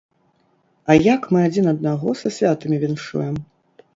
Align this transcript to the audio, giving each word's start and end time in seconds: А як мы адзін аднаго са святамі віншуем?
А 0.93 0.95
як 1.07 1.21
мы 1.35 1.43
адзін 1.49 1.69
аднаго 1.73 2.15
са 2.21 2.33
святамі 2.37 2.81
віншуем? 2.85 3.35